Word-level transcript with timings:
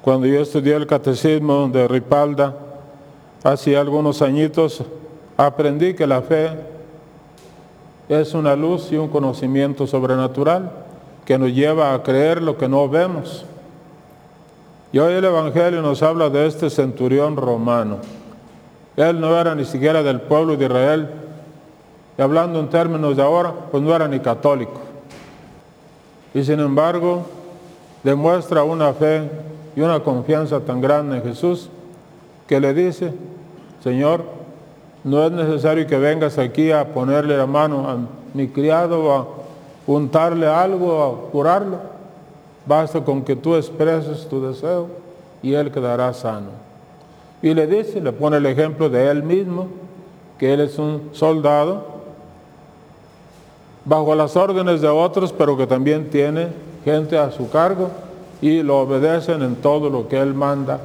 Cuando 0.02 0.26
yo 0.26 0.42
estudié 0.42 0.74
el 0.74 0.86
catecismo 0.86 1.68
de 1.68 1.88
Ripalda, 1.88 2.54
hace 3.42 3.78
algunos 3.78 4.20
añitos, 4.20 4.82
aprendí 5.38 5.94
que 5.94 6.06
la 6.06 6.20
fe 6.20 6.50
es 8.10 8.34
una 8.34 8.54
luz 8.54 8.92
y 8.92 8.98
un 8.98 9.08
conocimiento 9.08 9.86
sobrenatural 9.86 10.70
que 11.24 11.38
nos 11.38 11.50
lleva 11.50 11.94
a 11.94 12.02
creer 12.02 12.42
lo 12.42 12.58
que 12.58 12.68
no 12.68 12.86
vemos. 12.90 13.46
Y 14.92 14.98
hoy 14.98 15.14
el 15.14 15.24
Evangelio 15.24 15.80
nos 15.80 16.02
habla 16.02 16.28
de 16.28 16.46
este 16.46 16.68
centurión 16.68 17.36
romano. 17.38 18.23
Él 18.96 19.20
no 19.20 19.38
era 19.38 19.54
ni 19.54 19.64
siquiera 19.64 20.02
del 20.02 20.20
pueblo 20.20 20.56
de 20.56 20.66
Israel. 20.66 21.08
Y 22.16 22.22
hablando 22.22 22.60
en 22.60 22.68
términos 22.68 23.16
de 23.16 23.22
ahora, 23.22 23.52
pues 23.70 23.82
no 23.82 23.94
era 23.94 24.06
ni 24.06 24.20
católico. 24.20 24.80
Y 26.32 26.44
sin 26.44 26.60
embargo, 26.60 27.24
demuestra 28.02 28.62
una 28.62 28.92
fe 28.92 29.28
y 29.74 29.80
una 29.80 30.00
confianza 30.00 30.60
tan 30.60 30.80
grande 30.80 31.16
en 31.16 31.22
Jesús 31.22 31.68
que 32.46 32.60
le 32.60 32.74
dice, 32.74 33.12
Señor, 33.82 34.22
no 35.02 35.24
es 35.24 35.32
necesario 35.32 35.86
que 35.86 35.98
vengas 35.98 36.38
aquí 36.38 36.70
a 36.70 36.92
ponerle 36.92 37.36
la 37.36 37.46
mano 37.46 37.88
a 37.88 37.98
mi 38.32 38.48
criado 38.48 39.12
a 39.12 39.26
untarle 39.86 40.46
algo 40.46 41.02
a 41.02 41.30
curarlo. 41.30 41.78
Basta 42.66 43.04
con 43.04 43.22
que 43.22 43.36
tú 43.36 43.56
expreses 43.56 44.26
tu 44.28 44.40
deseo 44.40 44.88
y 45.42 45.52
él 45.54 45.70
quedará 45.70 46.12
sano. 46.14 46.64
Y 47.44 47.52
le 47.52 47.66
dice, 47.66 48.00
le 48.00 48.10
pone 48.10 48.38
el 48.38 48.46
ejemplo 48.46 48.88
de 48.88 49.10
él 49.10 49.22
mismo, 49.22 49.66
que 50.38 50.54
él 50.54 50.60
es 50.60 50.78
un 50.78 51.10
soldado 51.12 51.84
bajo 53.84 54.14
las 54.14 54.34
órdenes 54.34 54.80
de 54.80 54.88
otros, 54.88 55.30
pero 55.30 55.54
que 55.54 55.66
también 55.66 56.08
tiene 56.08 56.48
gente 56.86 57.18
a 57.18 57.30
su 57.30 57.50
cargo 57.50 57.90
y 58.40 58.62
lo 58.62 58.78
obedecen 58.78 59.42
en 59.42 59.56
todo 59.56 59.90
lo 59.90 60.08
que 60.08 60.18
él 60.18 60.32
manda. 60.32 60.80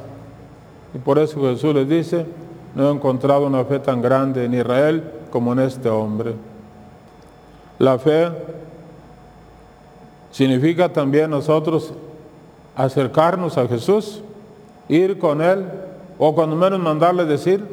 Y 0.92 0.98
por 0.98 1.18
eso 1.18 1.40
Jesús 1.40 1.74
le 1.74 1.86
dice, 1.86 2.26
no 2.74 2.90
he 2.90 2.92
encontrado 2.92 3.46
una 3.46 3.64
fe 3.64 3.78
tan 3.78 4.02
grande 4.02 4.44
en 4.44 4.52
Israel 4.52 5.02
como 5.30 5.54
en 5.54 5.60
este 5.60 5.88
hombre. 5.88 6.34
La 7.78 7.98
fe 7.98 8.28
significa 10.30 10.92
también 10.92 11.30
nosotros 11.30 11.94
acercarnos 12.76 13.56
a 13.56 13.66
Jesús, 13.66 14.20
ir 14.90 15.18
con 15.18 15.40
Él, 15.40 15.64
o 16.22 16.34
cuando 16.34 16.54
menos 16.54 16.78
mandarle 16.78 17.24
decir 17.24 17.66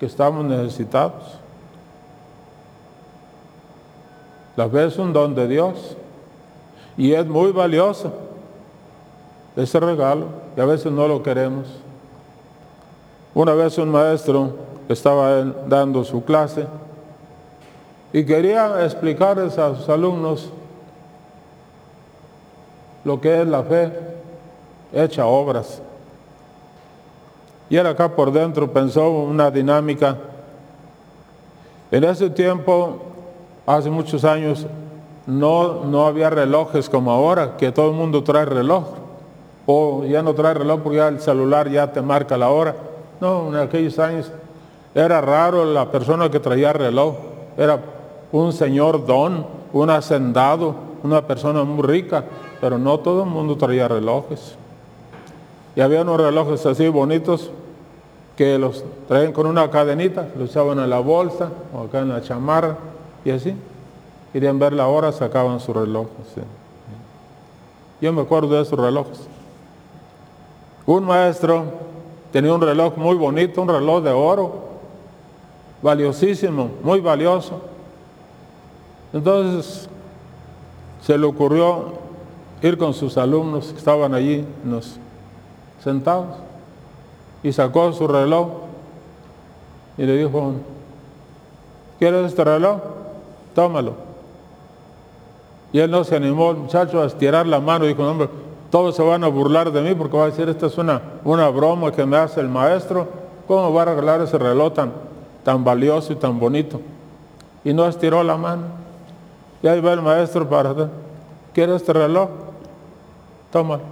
que 0.00 0.06
estamos 0.06 0.44
necesitados. 0.44 1.38
La 4.56 4.68
fe 4.68 4.86
es 4.86 4.98
un 4.98 5.12
don 5.12 5.36
de 5.36 5.46
Dios 5.46 5.96
y 6.96 7.12
es 7.12 7.24
muy 7.24 7.52
valioso 7.52 8.12
ese 9.54 9.78
regalo 9.78 10.26
y 10.56 10.60
a 10.60 10.64
veces 10.64 10.90
no 10.90 11.06
lo 11.06 11.22
queremos. 11.22 11.68
Una 13.34 13.54
vez 13.54 13.78
un 13.78 13.92
maestro 13.92 14.56
estaba 14.88 15.44
dando 15.44 16.02
su 16.02 16.24
clase 16.24 16.66
y 18.12 18.26
quería 18.26 18.84
explicarles 18.84 19.56
a 19.58 19.76
sus 19.76 19.88
alumnos 19.88 20.50
lo 23.04 23.20
que 23.20 23.42
es 23.42 23.46
la 23.46 23.62
fe 23.62 23.92
hecha 24.92 25.24
obras. 25.24 25.80
Y 27.70 27.76
él 27.76 27.86
acá 27.86 28.08
por 28.08 28.32
dentro 28.32 28.70
pensó 28.72 29.08
una 29.10 29.48
dinámica. 29.48 30.16
En 31.92 32.02
ese 32.02 32.28
tiempo, 32.28 32.98
hace 33.64 33.88
muchos 33.88 34.24
años, 34.24 34.66
no, 35.26 35.84
no 35.84 36.06
había 36.06 36.30
relojes 36.30 36.90
como 36.90 37.12
ahora, 37.12 37.56
que 37.56 37.70
todo 37.70 37.90
el 37.90 37.96
mundo 37.96 38.24
trae 38.24 38.44
reloj. 38.44 38.86
O 39.66 40.04
ya 40.04 40.20
no 40.20 40.34
trae 40.34 40.54
reloj 40.54 40.80
porque 40.80 40.96
ya 40.98 41.06
el 41.06 41.20
celular 41.20 41.70
ya 41.70 41.92
te 41.92 42.02
marca 42.02 42.36
la 42.36 42.50
hora. 42.50 42.74
No, 43.20 43.48
en 43.48 43.56
aquellos 43.56 44.00
años 44.00 44.32
era 44.92 45.20
raro 45.20 45.64
la 45.64 45.92
persona 45.92 46.28
que 46.28 46.40
traía 46.40 46.72
reloj. 46.72 47.14
Era 47.56 47.78
un 48.32 48.52
señor 48.52 49.06
don, 49.06 49.46
un 49.72 49.90
hacendado, 49.90 50.74
una 51.04 51.24
persona 51.24 51.62
muy 51.62 51.86
rica, 51.86 52.24
pero 52.60 52.78
no 52.78 52.98
todo 52.98 53.22
el 53.22 53.30
mundo 53.30 53.56
traía 53.56 53.86
relojes. 53.86 54.56
Y 55.76 55.80
había 55.80 56.02
unos 56.02 56.20
relojes 56.20 56.66
así 56.66 56.88
bonitos 56.88 57.50
que 58.40 58.58
los 58.58 58.82
traían 59.06 59.32
con 59.32 59.46
una 59.46 59.70
cadenita, 59.70 60.26
los 60.34 60.48
echaban 60.48 60.78
en 60.78 60.88
la 60.88 61.00
bolsa 61.00 61.50
o 61.74 61.82
acá 61.82 61.98
en 61.98 62.08
la 62.08 62.22
chamarra 62.22 62.78
y 63.22 63.32
así. 63.32 63.54
Querían 64.32 64.58
ver 64.58 64.72
la 64.72 64.86
hora, 64.86 65.12
sacaban 65.12 65.60
su 65.60 65.74
reloj. 65.74 66.06
Yo 68.00 68.14
me 68.14 68.22
acuerdo 68.22 68.48
de 68.54 68.62
esos 68.62 68.78
relojes. 68.78 69.28
Un 70.86 71.04
maestro 71.04 71.64
tenía 72.32 72.54
un 72.54 72.62
reloj 72.62 72.96
muy 72.96 73.14
bonito, 73.14 73.60
un 73.60 73.68
reloj 73.68 74.02
de 74.02 74.10
oro, 74.10 74.54
valiosísimo, 75.82 76.70
muy 76.82 77.00
valioso. 77.00 77.60
Entonces 79.12 79.86
se 81.02 81.18
le 81.18 81.26
ocurrió 81.26 81.92
ir 82.62 82.78
con 82.78 82.94
sus 82.94 83.18
alumnos 83.18 83.70
que 83.70 83.76
estaban 83.76 84.14
allí 84.14 84.46
sentados 85.84 86.49
y 87.42 87.52
sacó 87.52 87.92
su 87.92 88.06
reloj 88.06 88.48
y 89.96 90.04
le 90.04 90.16
dijo, 90.16 90.52
¿quieres 91.98 92.26
este 92.26 92.44
reloj? 92.44 92.78
Tómalo. 93.54 93.94
Y 95.72 95.78
él 95.78 95.90
no 95.90 96.04
se 96.04 96.16
animó, 96.16 96.50
el 96.50 96.56
muchacho, 96.56 97.02
a 97.02 97.06
estirar 97.06 97.46
la 97.46 97.60
mano 97.60 97.84
y 97.84 97.88
dijo, 97.88 98.02
hombre, 98.08 98.28
todos 98.70 98.94
se 98.96 99.02
van 99.02 99.24
a 99.24 99.28
burlar 99.28 99.72
de 99.72 99.82
mí 99.82 99.94
porque 99.94 100.16
va 100.16 100.24
a 100.24 100.26
decir, 100.26 100.48
esta 100.48 100.66
es 100.66 100.78
una, 100.78 101.00
una 101.24 101.48
broma 101.48 101.92
que 101.92 102.04
me 102.04 102.16
hace 102.16 102.40
el 102.40 102.48
maestro. 102.48 103.08
¿Cómo 103.46 103.72
va 103.72 103.82
a 103.82 103.90
arreglar 103.90 104.20
ese 104.20 104.38
reloj 104.38 104.74
tan, 104.74 104.92
tan 105.44 105.64
valioso 105.64 106.12
y 106.12 106.16
tan 106.16 106.38
bonito? 106.38 106.80
Y 107.64 107.72
no 107.72 107.86
estiró 107.86 108.22
la 108.22 108.36
mano. 108.36 108.62
Y 109.62 109.68
ahí 109.68 109.80
va 109.80 109.92
el 109.92 110.02
maestro 110.02 110.48
para, 110.48 110.74
¿quiere 111.52 111.74
este 111.74 111.92
reloj? 111.92 112.28
Tómalo. 113.52 113.82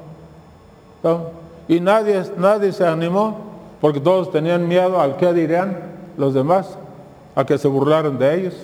Y 1.68 1.80
nadie, 1.80 2.22
nadie 2.38 2.72
se 2.72 2.86
animó 2.86 3.36
porque 3.80 4.00
todos 4.00 4.32
tenían 4.32 4.66
miedo 4.66 5.00
al 5.00 5.16
que 5.16 5.32
dirían 5.32 5.78
los 6.16 6.34
demás, 6.34 6.76
a 7.36 7.44
que 7.44 7.58
se 7.58 7.68
burlaran 7.68 8.18
de 8.18 8.34
ellos. 8.34 8.54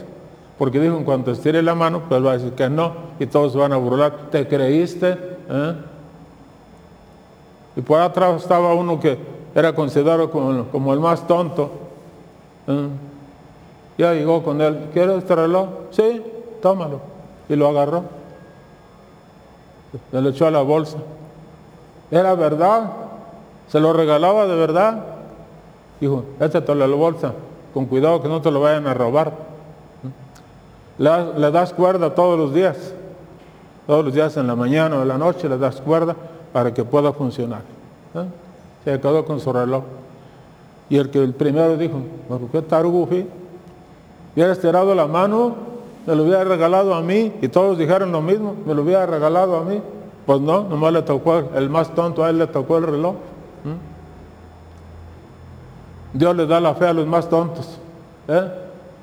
Porque 0.58 0.80
dijo, 0.80 0.96
en 0.96 1.04
cuanto 1.04 1.30
estire 1.30 1.62
la 1.62 1.74
mano, 1.74 2.02
pues 2.08 2.24
va 2.24 2.32
a 2.32 2.38
decir 2.38 2.52
que 2.52 2.68
no, 2.68 2.92
y 3.18 3.26
todos 3.26 3.54
van 3.54 3.72
a 3.72 3.76
burlar. 3.76 4.30
¿Te 4.30 4.46
creíste? 4.46 5.18
¿Eh? 5.48 5.74
Y 7.76 7.80
por 7.80 8.00
atrás 8.00 8.42
estaba 8.42 8.72
uno 8.74 9.00
que 9.00 9.18
era 9.54 9.74
considerado 9.74 10.30
como, 10.30 10.92
el 10.92 11.00
más 11.00 11.26
tonto. 11.26 11.70
¿eh? 12.68 12.88
Ya 13.98 14.12
llegó 14.12 14.42
con 14.42 14.60
él, 14.60 14.88
¿quieres 14.92 15.18
este 15.18 15.34
reloj? 15.34 15.68
Sí, 15.90 16.22
tómalo. 16.62 17.00
Y 17.48 17.56
lo 17.56 17.68
agarró. 17.68 18.04
Lo 20.10 20.28
echó 20.28 20.46
a 20.46 20.50
la 20.50 20.62
bolsa. 20.62 20.98
Era 22.14 22.36
verdad. 22.36 22.92
Se 23.68 23.80
lo 23.80 23.92
regalaba 23.92 24.46
de 24.46 24.54
verdad. 24.54 25.02
Dijo, 26.00 26.24
échatelo 26.38 26.84
a 26.84 26.86
la 26.86 26.94
bolsa. 26.94 27.32
Con 27.74 27.86
cuidado 27.86 28.22
que 28.22 28.28
no 28.28 28.40
te 28.40 28.52
lo 28.52 28.60
vayan 28.60 28.86
a 28.86 28.94
robar. 28.94 29.32
Le, 30.96 31.50
das 31.50 31.72
cuerda 31.72 32.14
todos 32.14 32.38
los 32.38 32.54
días. 32.54 32.76
Todos 33.88 34.04
los 34.04 34.14
días 34.14 34.36
en 34.36 34.46
la 34.46 34.54
mañana 34.54 34.96
o 34.96 35.02
en 35.02 35.08
la 35.08 35.18
noche 35.18 35.48
le 35.48 35.58
das 35.58 35.80
cuerda 35.80 36.14
para 36.52 36.72
que 36.72 36.84
pueda 36.84 37.12
funcionar. 37.12 37.62
¿eh? 38.14 38.24
Se 38.84 39.00
quedó 39.00 39.24
con 39.24 39.40
su 39.40 39.52
reloj. 39.52 39.82
Y 40.88 40.98
el 40.98 41.10
que 41.10 41.20
el 41.20 41.34
primero 41.34 41.76
dijo, 41.76 41.98
¿por 42.28 42.42
qué 42.42 42.62
tarugo 42.62 43.08
Hubiera 44.34 44.52
estirado 44.52 44.94
la 44.94 45.08
mano, 45.08 45.56
me 46.06 46.14
lo 46.14 46.22
hubiera 46.22 46.44
regalado 46.44 46.94
a 46.94 47.02
mí, 47.02 47.32
y 47.42 47.48
todos 47.48 47.76
dijeron 47.76 48.12
lo 48.12 48.20
mismo, 48.22 48.54
me 48.64 48.72
lo 48.72 48.82
hubiera 48.82 49.04
regalado 49.04 49.56
a 49.56 49.64
mí. 49.64 49.80
Pues 50.26 50.40
no, 50.40 50.64
nomás 50.64 50.92
le 50.92 51.02
tocó, 51.02 51.50
el 51.54 51.68
más 51.68 51.94
tonto 51.94 52.24
a 52.24 52.30
él 52.30 52.38
le 52.38 52.46
tocó 52.46 52.78
el 52.78 52.84
reloj. 52.84 53.14
Dios 56.12 56.36
le 56.36 56.46
da 56.46 56.60
la 56.60 56.74
fe 56.74 56.86
a 56.86 56.92
los 56.92 57.06
más 57.06 57.28
tontos. 57.28 57.78
¿eh? 58.28 58.48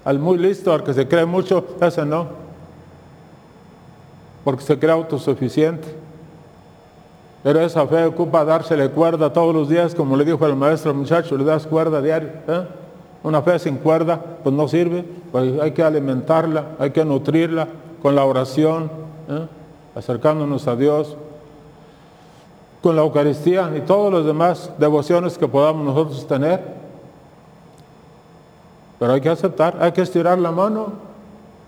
Al 0.06 0.18
muy 0.18 0.38
listo, 0.38 0.73
al 0.73 0.83
que 0.83 0.94
se 0.94 1.07
cree 1.07 1.25
mucho, 1.25 1.65
ese 1.81 2.06
no. 2.06 2.27
Porque 4.44 4.63
se 4.63 4.79
cree 4.79 4.94
autosuficiente. 4.94 5.94
Pero 7.44 7.59
esa 7.59 7.85
fe 7.85 8.06
ocupa 8.06 8.45
dársele 8.45 8.89
cuerda 8.89 9.33
todos 9.33 9.53
los 9.53 9.67
días, 9.67 9.94
como 9.94 10.15
le 10.15 10.25
dijo 10.25 10.45
el 10.47 10.56
maestro 10.56 10.91
al 10.91 10.97
muchacho, 10.97 11.38
le 11.38 11.44
das 11.44 11.67
cuerda 11.67 12.01
diario. 12.01 12.29
¿eh? 12.47 12.65
Una 13.24 13.41
fe 13.41 13.59
sin 13.59 13.77
cuerda, 13.77 14.19
pues 14.44 14.56
no 14.56 14.67
sirve, 14.67 15.06
pues 15.31 15.59
hay 15.59 15.71
que 15.71 15.83
alimentarla, 15.83 16.65
hay 16.79 16.91
que 16.91 17.06
nutrirla 17.06 17.67
con 18.01 18.15
la 18.15 18.24
oración, 18.25 18.89
¿eh? 19.29 19.47
Acercándonos 19.95 20.67
a 20.67 20.75
Dios, 20.75 21.17
con 22.81 22.95
la 22.95 23.03
Eucaristía 23.03 23.71
y 23.75 23.81
todas 23.81 24.11
las 24.11 24.25
demás 24.25 24.71
devociones 24.77 25.38
que 25.38 25.47
podamos 25.47 25.85
nosotros 25.85 26.27
tener. 26.27 26.61
Pero 28.99 29.13
hay 29.13 29.21
que 29.21 29.29
aceptar, 29.29 29.77
hay 29.79 29.91
que 29.91 30.01
estirar 30.01 30.38
la 30.39 30.51
mano. 30.51 30.93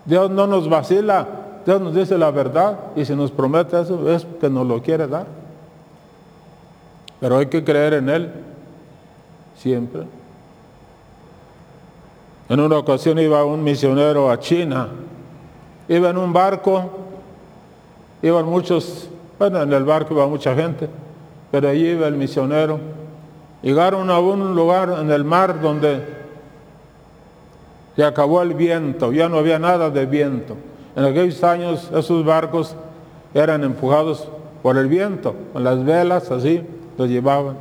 Dios 0.04 0.30
no 0.30 0.46
nos 0.46 0.68
vacila, 0.68 1.26
Dios 1.64 1.80
nos 1.80 1.94
dice 1.94 2.18
la 2.18 2.30
verdad 2.30 2.78
y 2.96 3.04
si 3.04 3.14
nos 3.14 3.30
promete 3.30 3.80
eso 3.80 4.10
es 4.10 4.26
que 4.40 4.50
nos 4.50 4.66
lo 4.66 4.82
quiere 4.82 5.06
dar. 5.06 5.26
Pero 7.20 7.38
hay 7.38 7.46
que 7.46 7.64
creer 7.64 7.94
en 7.94 8.08
Él 8.08 8.32
siempre. 9.56 10.02
En 12.48 12.60
una 12.60 12.76
ocasión 12.76 13.18
iba 13.18 13.44
un 13.44 13.64
misionero 13.64 14.30
a 14.30 14.38
China, 14.38 14.88
iba 15.88 16.10
en 16.10 16.18
un 16.18 16.32
barco, 16.32 16.90
iban 18.24 18.46
muchos, 18.46 19.06
bueno, 19.38 19.60
en 19.62 19.72
el 19.72 19.84
barco 19.84 20.14
iba 20.14 20.26
mucha 20.26 20.54
gente, 20.54 20.88
pero 21.50 21.68
allí 21.68 21.90
iba 21.90 22.06
el 22.06 22.14
misionero. 22.14 22.80
Llegaron 23.62 24.10
a 24.10 24.18
un 24.18 24.54
lugar 24.56 24.96
en 24.98 25.10
el 25.10 25.24
mar 25.24 25.60
donde 25.60 26.02
se 27.94 28.02
acabó 28.02 28.40
el 28.40 28.54
viento, 28.54 29.12
ya 29.12 29.28
no 29.28 29.36
había 29.36 29.58
nada 29.58 29.90
de 29.90 30.06
viento. 30.06 30.56
En 30.96 31.04
aquellos 31.04 31.44
años 31.44 31.90
esos 31.94 32.24
barcos 32.24 32.74
eran 33.34 33.62
empujados 33.62 34.26
por 34.62 34.78
el 34.78 34.88
viento, 34.88 35.34
con 35.52 35.62
las 35.62 35.84
velas 35.84 36.30
así, 36.30 36.62
los 36.96 37.08
llevaban, 37.10 37.56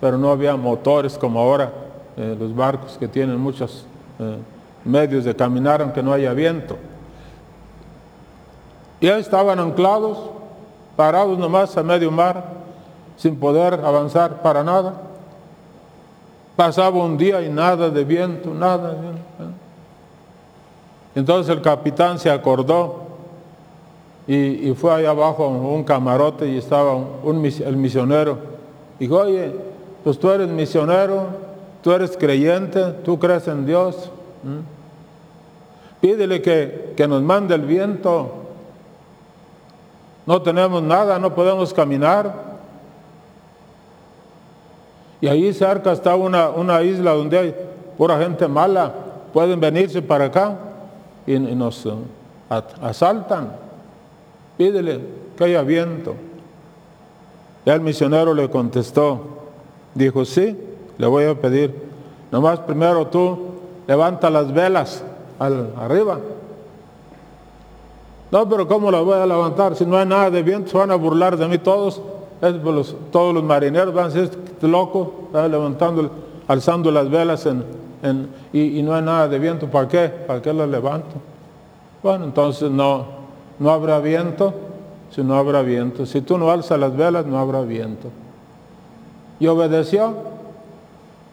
pero 0.00 0.18
no 0.18 0.32
había 0.32 0.56
motores 0.56 1.16
como 1.16 1.38
ahora, 1.38 1.70
eh, 2.16 2.36
los 2.38 2.54
barcos 2.54 2.96
que 2.98 3.06
tienen 3.06 3.38
muchos 3.38 3.86
eh, 4.18 4.38
medios 4.84 5.24
de 5.24 5.36
caminar 5.36 5.82
aunque 5.82 6.02
no 6.02 6.12
haya 6.12 6.32
viento. 6.32 6.76
Ya 9.04 9.18
estaban 9.18 9.58
anclados, 9.58 10.16
parados 10.96 11.38
nomás 11.38 11.76
a 11.76 11.82
medio 11.82 12.10
mar, 12.10 12.42
sin 13.18 13.36
poder 13.36 13.74
avanzar 13.84 14.40
para 14.40 14.64
nada. 14.64 14.94
Pasaba 16.56 17.04
un 17.04 17.18
día 17.18 17.42
y 17.42 17.50
nada 17.50 17.90
de 17.90 18.02
viento, 18.02 18.54
nada. 18.54 18.96
Entonces 21.14 21.54
el 21.54 21.60
capitán 21.60 22.18
se 22.18 22.30
acordó 22.30 23.02
y, 24.26 24.72
fue 24.72 24.94
allá 24.94 25.10
abajo 25.10 25.48
un 25.48 25.84
camarote 25.84 26.48
y 26.48 26.56
estaba 26.56 26.96
el 27.26 27.76
misionero. 27.76 28.38
Dijo, 28.98 29.18
oye, 29.18 29.54
pues 30.02 30.18
tú 30.18 30.30
eres 30.30 30.48
misionero, 30.48 31.26
tú 31.82 31.92
eres 31.92 32.16
creyente, 32.16 32.82
tú 33.04 33.18
crees 33.18 33.46
en 33.48 33.66
Dios. 33.66 34.10
Pídele 36.00 36.40
que, 36.40 36.94
que 36.96 37.06
nos 37.06 37.20
mande 37.20 37.54
el 37.54 37.66
viento. 37.66 38.43
No 40.26 40.40
tenemos 40.40 40.82
nada, 40.82 41.18
no 41.18 41.34
podemos 41.34 41.72
caminar. 41.74 42.54
Y 45.20 45.26
ahí 45.26 45.52
cerca 45.52 45.92
está 45.92 46.16
una, 46.16 46.50
una 46.50 46.82
isla 46.82 47.12
donde 47.12 47.38
hay 47.38 47.54
pura 47.96 48.18
gente 48.18 48.48
mala. 48.48 48.92
Pueden 49.32 49.60
venirse 49.60 50.00
para 50.00 50.26
acá 50.26 50.56
y, 51.26 51.38
nos 51.38 51.84
uh, 51.86 51.98
asaltan. 52.82 53.52
Pídele 54.56 55.00
que 55.36 55.44
haya 55.44 55.62
viento. 55.62 56.14
El 57.64 57.80
misionero 57.80 58.34
le 58.34 58.50
contestó, 58.50 59.20
dijo, 59.94 60.24
sí, 60.24 60.56
le 60.98 61.06
voy 61.06 61.24
a 61.24 61.34
pedir. 61.34 61.74
Nomás 62.30 62.60
primero 62.60 63.06
tú 63.06 63.38
levanta 63.86 64.28
las 64.30 64.52
velas 64.52 65.02
al, 65.38 65.72
arriba. 65.78 66.18
No, 68.34 68.48
pero 68.48 68.66
¿cómo 68.66 68.90
las 68.90 69.04
voy 69.04 69.16
a 69.16 69.26
levantar? 69.26 69.76
Si 69.76 69.86
no 69.86 69.96
hay 69.96 70.06
nada 70.06 70.28
de 70.28 70.42
viento, 70.42 70.68
se 70.68 70.76
van 70.76 70.90
a 70.90 70.96
burlar 70.96 71.36
de 71.36 71.46
mí 71.46 71.56
todos. 71.58 72.02
todos 73.12 73.32
los 73.32 73.44
marineros 73.44 73.94
van 73.94 74.06
a 74.06 74.08
decir, 74.08 74.28
este 74.44 74.66
loco, 74.66 75.26
está 75.26 75.46
levantando, 75.46 76.10
alzando 76.48 76.90
las 76.90 77.08
velas 77.08 77.46
en, 77.46 77.62
y, 78.52 78.82
no 78.82 78.92
hay 78.92 79.02
nada 79.02 79.28
de 79.28 79.38
viento, 79.38 79.68
¿para 79.68 79.86
qué? 79.86 80.08
¿Para 80.08 80.42
qué 80.42 80.52
lo 80.52 80.66
levanto? 80.66 81.14
Bueno, 82.02 82.24
entonces 82.24 82.72
no, 82.72 83.04
no 83.60 83.70
habrá 83.70 84.00
viento 84.00 84.52
si 85.12 85.22
no 85.22 85.36
habrá 85.36 85.62
viento. 85.62 86.04
Si 86.04 86.20
tú 86.20 86.36
no 86.36 86.50
alzas 86.50 86.76
las 86.76 86.96
velas, 86.96 87.26
no 87.26 87.38
habrá 87.38 87.60
viento. 87.60 88.08
Y 89.38 89.46
obedeció, 89.46 90.12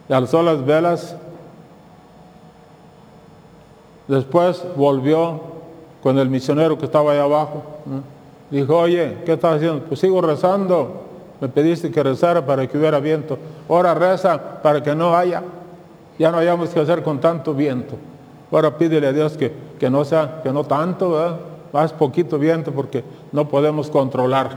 y 0.08 0.12
alzó 0.12 0.40
las 0.44 0.64
velas. 0.64 1.16
Después 4.06 4.64
volvió 4.76 5.51
con 6.02 6.18
el 6.18 6.28
misionero 6.28 6.76
que 6.78 6.86
estaba 6.86 7.12
ahí 7.12 7.18
abajo. 7.18 7.62
Dijo, 8.50 8.76
oye, 8.76 9.18
¿qué 9.24 9.34
estás 9.34 9.56
haciendo? 9.56 9.84
Pues 9.84 10.00
sigo 10.00 10.20
rezando. 10.20 11.02
Me 11.40 11.48
pediste 11.48 11.90
que 11.90 12.02
rezara 12.02 12.44
para 12.44 12.66
que 12.66 12.76
hubiera 12.76 13.00
viento. 13.00 13.38
Ahora 13.68 13.94
reza 13.94 14.60
para 14.62 14.82
que 14.82 14.94
no 14.94 15.16
haya. 15.16 15.42
Ya 16.18 16.30
no 16.30 16.38
hayamos 16.38 16.70
que 16.70 16.80
hacer 16.80 17.02
con 17.02 17.20
tanto 17.20 17.54
viento. 17.54 17.96
Ahora 18.50 18.76
pídele 18.76 19.06
a 19.06 19.12
Dios 19.12 19.36
que, 19.36 19.52
que 19.78 19.88
no 19.88 20.04
sea, 20.04 20.40
que 20.42 20.52
no 20.52 20.64
tanto, 20.64 21.38
más 21.72 21.92
poquito 21.92 22.38
viento 22.38 22.70
porque 22.70 23.02
no 23.32 23.48
podemos 23.48 23.88
controlar. 23.88 24.56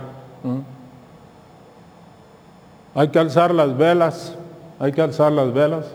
Hay 2.94 3.08
que 3.10 3.20
alzar 3.20 3.54
las 3.54 3.78
velas, 3.78 4.36
hay 4.80 4.92
que 4.92 5.02
alzar 5.02 5.32
las 5.32 5.54
velas 5.54 5.86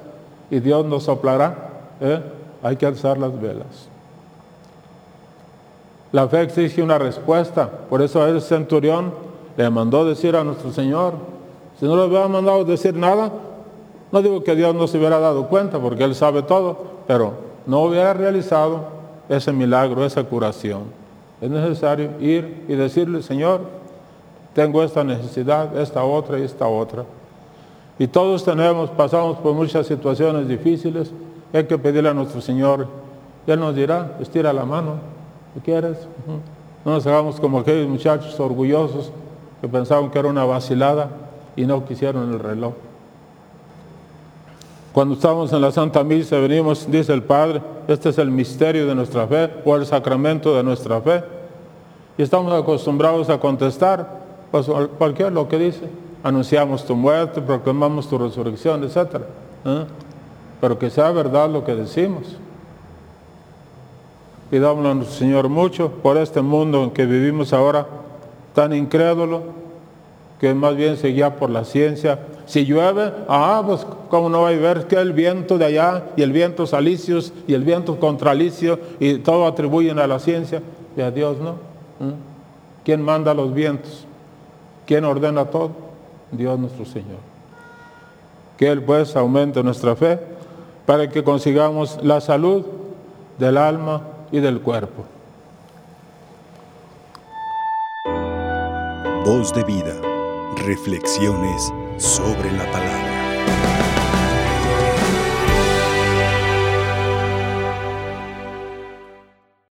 y 0.50 0.60
Dios 0.60 0.86
nos 0.86 1.04
soplará. 1.04 1.70
¿eh? 2.00 2.20
Hay 2.62 2.76
que 2.76 2.86
alzar 2.86 3.18
las 3.18 3.38
velas. 3.40 3.88
La 6.12 6.28
fe 6.28 6.42
exige 6.42 6.82
una 6.82 6.98
respuesta, 6.98 7.70
por 7.88 8.02
eso 8.02 8.26
el 8.26 8.42
centurión 8.42 9.12
le 9.56 9.70
mandó 9.70 10.04
decir 10.04 10.34
a 10.34 10.42
nuestro 10.42 10.72
Señor, 10.72 11.14
si 11.78 11.86
no 11.86 11.96
le 11.96 12.04
hubiera 12.04 12.26
mandado 12.28 12.64
decir 12.64 12.94
nada, 12.94 13.30
no 14.10 14.22
digo 14.22 14.42
que 14.42 14.56
Dios 14.56 14.74
no 14.74 14.88
se 14.88 14.98
hubiera 14.98 15.20
dado 15.20 15.46
cuenta, 15.46 15.78
porque 15.78 16.04
Él 16.04 16.14
sabe 16.14 16.42
todo, 16.42 16.76
pero 17.06 17.34
no 17.66 17.82
hubiera 17.82 18.12
realizado 18.12 18.80
ese 19.28 19.52
milagro, 19.52 20.04
esa 20.04 20.24
curación. 20.24 20.82
Es 21.40 21.48
necesario 21.48 22.10
ir 22.20 22.64
y 22.68 22.74
decirle, 22.74 23.22
Señor, 23.22 23.60
tengo 24.52 24.82
esta 24.82 25.04
necesidad, 25.04 25.76
esta 25.78 26.02
otra 26.02 26.38
y 26.38 26.42
esta 26.42 26.66
otra. 26.66 27.04
Y 27.98 28.08
todos 28.08 28.44
tenemos, 28.44 28.90
pasamos 28.90 29.38
por 29.38 29.54
muchas 29.54 29.86
situaciones 29.86 30.48
difíciles, 30.48 31.12
hay 31.52 31.64
que 31.64 31.78
pedirle 31.78 32.08
a 32.10 32.14
nuestro 32.14 32.40
Señor, 32.40 32.88
Él 33.46 33.60
nos 33.60 33.74
dirá, 33.74 34.16
estira 34.20 34.52
la 34.52 34.64
mano, 34.64 34.94
¿qué 35.54 35.60
quieres? 35.60 35.98
No 36.84 36.92
nos 36.92 37.06
hagamos 37.06 37.40
como 37.40 37.58
aquellos 37.58 37.88
muchachos 37.88 38.38
orgullosos 38.40 39.12
que 39.60 39.68
pensaban 39.68 40.10
que 40.10 40.18
era 40.18 40.28
una 40.28 40.44
vacilada 40.44 41.10
y 41.56 41.66
no 41.66 41.84
quisieron 41.84 42.32
el 42.32 42.38
reloj. 42.38 42.72
Cuando 44.92 45.14
estamos 45.14 45.52
en 45.52 45.60
la 45.60 45.70
Santa 45.70 46.02
Misa 46.02 46.38
venimos, 46.38 46.90
dice 46.90 47.12
el 47.12 47.22
Padre, 47.22 47.62
este 47.86 48.08
es 48.08 48.18
el 48.18 48.30
misterio 48.30 48.86
de 48.86 48.94
nuestra 48.94 49.26
fe 49.26 49.50
o 49.64 49.76
el 49.76 49.86
sacramento 49.86 50.56
de 50.56 50.64
nuestra 50.64 51.00
fe. 51.00 51.22
Y 52.18 52.22
estamos 52.22 52.52
acostumbrados 52.52 53.30
a 53.30 53.38
contestar, 53.38 54.20
pues 54.50 54.66
cualquier 54.98 55.32
lo 55.32 55.48
que 55.48 55.58
dice. 55.58 55.88
Anunciamos 56.22 56.84
tu 56.84 56.96
muerte, 56.96 57.40
proclamamos 57.40 58.08
tu 58.08 58.18
resurrección, 58.18 58.82
etc. 58.82 59.22
¿eh? 59.64 59.84
Pero 60.60 60.78
que 60.78 60.90
sea 60.90 61.10
verdad 61.12 61.48
lo 61.48 61.64
que 61.64 61.74
decimos. 61.74 62.36
Pidámosle 64.50 64.94
nuestro 64.96 65.16
Señor 65.16 65.48
mucho 65.48 65.90
por 65.90 66.16
este 66.16 66.42
mundo 66.42 66.82
en 66.82 66.90
que 66.90 67.06
vivimos 67.06 67.52
ahora 67.52 67.86
tan 68.52 68.72
incrédulo, 68.74 69.42
que 70.40 70.52
más 70.54 70.74
bien 70.74 70.96
se 70.96 71.08
guía 71.08 71.36
por 71.36 71.50
la 71.50 71.64
ciencia. 71.64 72.18
Si 72.46 72.64
llueve, 72.64 73.12
ah, 73.28 73.62
pues 73.64 73.86
cómo 74.08 74.28
no 74.28 74.42
va 74.42 74.48
a 74.48 74.52
ver 74.52 74.88
que 74.88 74.96
el 74.96 75.12
viento 75.12 75.56
de 75.56 75.66
allá 75.66 76.04
y 76.16 76.22
el 76.22 76.32
viento 76.32 76.66
salicios 76.66 77.32
y 77.46 77.54
el 77.54 77.62
viento 77.62 78.00
contralicio 78.00 78.80
y 78.98 79.18
todo 79.18 79.46
atribuyen 79.46 80.00
a 80.00 80.08
la 80.08 80.18
ciencia 80.18 80.60
y 80.96 81.00
a 81.00 81.12
Dios 81.12 81.38
no. 81.38 81.52
¿Mm? 82.04 82.14
¿Quién 82.84 83.02
manda 83.02 83.32
los 83.34 83.54
vientos? 83.54 84.04
¿Quién 84.84 85.04
ordena 85.04 85.44
todo? 85.44 85.70
Dios 86.32 86.58
nuestro 86.58 86.84
Señor. 86.86 87.20
Que 88.56 88.68
Él 88.68 88.82
pues 88.82 89.14
aumente 89.14 89.62
nuestra 89.62 89.94
fe 89.94 90.18
para 90.86 91.08
que 91.08 91.22
consigamos 91.22 92.00
la 92.02 92.20
salud 92.20 92.64
del 93.38 93.56
alma 93.56 94.02
y 94.32 94.40
del 94.40 94.60
cuerpo. 94.60 95.04
Voz 99.24 99.52
de 99.54 99.64
vida. 99.64 99.94
Reflexiones 100.66 101.72
sobre 101.98 102.50
la 102.52 102.70
palabra. 102.70 103.79